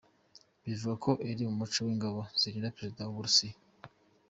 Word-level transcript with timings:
Bivugwa 0.63 0.95
ko 1.03 1.11
ariwo 1.29 1.51
muco 1.59 1.79
w’ingabo 1.85 2.19
zirinda 2.39 2.75
Perezida 2.75 3.03
mu 3.07 3.13
Burusiya. 3.17 3.57